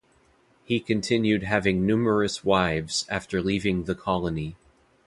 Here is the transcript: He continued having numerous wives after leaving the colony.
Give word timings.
He 0.63 0.79
continued 0.79 1.43
having 1.43 1.85
numerous 1.85 2.43
wives 2.43 3.05
after 3.07 3.39
leaving 3.39 3.83
the 3.83 3.93
colony. 3.93 4.55